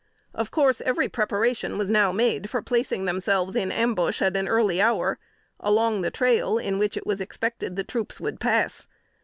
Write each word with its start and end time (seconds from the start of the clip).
Of 0.33 0.49
course 0.49 0.81
every 0.81 1.07
preparation 1.09 1.77
was 1.77 1.87
now 1.91 2.11
made 2.11 2.49
for 2.49 2.63
placing 2.63 3.05
themselves 3.05 3.55
in 3.55 3.71
ambush 3.71 4.19
at 4.19 4.35
an 4.35 4.47
early 4.47 4.81
hour, 4.81 5.19
along 5.59 6.01
the 6.01 6.09
trail 6.09 6.57
in 6.57 6.79
which 6.79 6.97
it 6.97 7.05
was 7.05 7.21
expected 7.21 7.75
the 7.75 7.83
troops 7.83 8.19
would 8.19 8.39
pass. 8.39 8.87